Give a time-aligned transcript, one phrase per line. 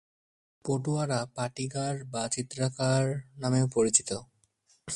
[0.65, 3.03] পটুয়ারা পাটিগার বা চিত্রকার
[3.35, 4.09] নামেও পরিচিত।